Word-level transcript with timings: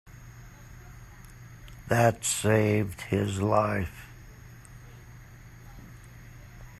That 1.89 2.25
saved 2.25 3.01
his 3.01 3.39
life. 3.39 4.07